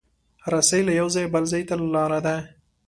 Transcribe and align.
رسۍ 0.53 0.81
له 0.87 0.93
یو 0.99 1.07
ځایه 1.15 1.31
بل 1.33 1.43
ځای 1.51 1.63
ته 1.69 1.75
لاره 1.93 2.19
ده. 2.25 2.35